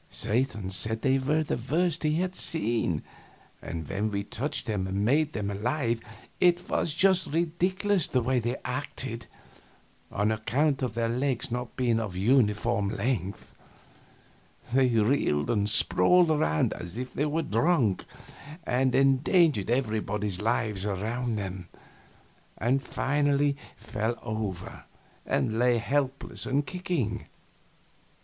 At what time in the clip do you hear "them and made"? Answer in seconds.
4.65-5.33